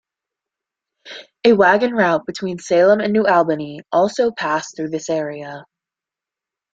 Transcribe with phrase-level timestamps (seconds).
[1.43, 5.63] A wagon route between Salem and New Albany also passed through this area.